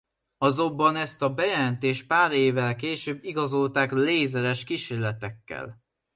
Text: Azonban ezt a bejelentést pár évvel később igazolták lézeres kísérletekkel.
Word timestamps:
Azonban 0.37 0.95
ezt 0.95 1.21
a 1.21 1.33
bejelentést 1.33 2.07
pár 2.07 2.31
évvel 2.31 2.75
később 2.75 3.23
igazolták 3.23 3.91
lézeres 3.91 4.63
kísérletekkel. 4.63 5.81